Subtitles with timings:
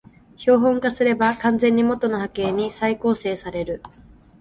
[0.37, 3.83] 標本化すれば完全に元の波形に再構成される